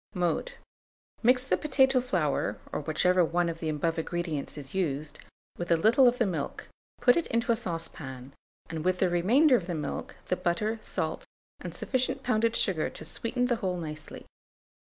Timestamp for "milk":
6.25-6.67, 9.75-10.15